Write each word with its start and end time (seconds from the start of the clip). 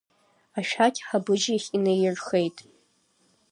Ашәақь 0.59 0.99
Ҳабыџь 1.07 1.47
иахь 1.49 1.69
инеирххеит. 1.77 2.57